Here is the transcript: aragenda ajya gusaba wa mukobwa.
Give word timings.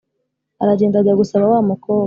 aragenda 0.63 0.95
ajya 0.99 1.19
gusaba 1.21 1.45
wa 1.53 1.61
mukobwa. 1.69 1.99